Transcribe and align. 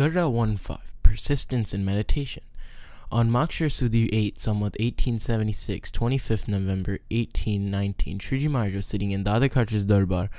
Gadhada 0.00 0.32
1.5 0.32 0.78
Persistence 1.02 1.74
in 1.74 1.84
Meditation. 1.84 2.42
On 3.12 3.28
Magshar 3.28 3.66
Sudi 3.66 4.08
8, 4.10 4.36
Samvat 4.36 4.80
1876, 4.80 5.90
25th 5.90 6.48
November 6.48 6.92
1819, 7.10 8.18
Shriji 8.18 8.48
Maharaj 8.48 8.76
was 8.76 8.86
sitting 8.86 9.10
in 9.10 9.24
Dada 9.24 9.50
Khachar's 9.50 9.84
Darbar 9.84 10.30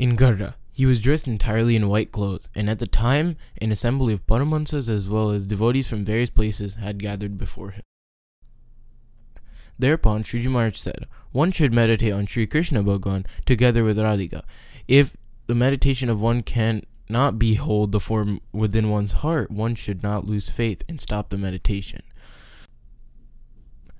in 0.00 0.16
Gadhada. 0.16 0.54
He 0.72 0.84
was 0.84 0.98
dressed 0.98 1.28
entirely 1.28 1.76
in 1.76 1.86
white 1.86 2.10
clothes, 2.10 2.48
and 2.52 2.68
at 2.68 2.80
the 2.80 2.88
time, 2.88 3.36
an 3.62 3.70
assembly 3.70 4.12
of 4.12 4.26
Paramahansas 4.26 4.88
as 4.88 5.08
well 5.08 5.30
as 5.30 5.46
devotees 5.46 5.86
from 5.86 6.04
various 6.04 6.30
places 6.30 6.74
had 6.74 6.98
gathered 6.98 7.38
before 7.38 7.70
him. 7.70 7.84
Thereupon, 9.78 10.24
Shriji 10.24 10.50
Maharaj 10.50 10.76
said, 10.76 11.06
One 11.30 11.52
should 11.52 11.72
meditate 11.72 12.12
on 12.12 12.26
Sri 12.26 12.48
Krishna 12.48 12.82
Bhagavan 12.82 13.26
together 13.46 13.84
with 13.84 13.96
Radhika. 13.96 14.42
If 14.88 15.16
the 15.46 15.54
meditation 15.54 16.10
of 16.10 16.20
one 16.20 16.42
can 16.42 16.82
not 17.10 17.38
behold 17.38 17.92
the 17.92 18.00
form 18.00 18.40
within 18.52 18.88
one's 18.90 19.12
heart, 19.12 19.50
one 19.50 19.74
should 19.74 20.02
not 20.02 20.26
lose 20.26 20.50
faith 20.50 20.82
and 20.88 21.00
stop 21.00 21.30
the 21.30 21.38
meditation. 21.38 22.02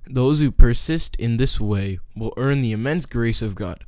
Those 0.05 0.39
who 0.39 0.51
persist 0.51 1.15
in 1.17 1.37
this 1.37 1.59
way 1.59 1.99
will 2.15 2.33
earn 2.37 2.61
the 2.61 2.71
immense 2.71 3.05
grace 3.05 3.41
of 3.41 3.55
God. 3.55 3.83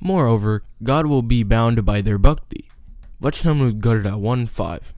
Moreover, 0.00 0.62
God 0.82 1.06
will 1.06 1.22
be 1.22 1.42
bound 1.42 1.84
by 1.84 2.00
their 2.00 2.18
bhakti. 2.18 2.70
Vachnamrut 3.22 3.80
Gadhada 3.80 4.18
1 4.18 4.46
5. 4.46 4.94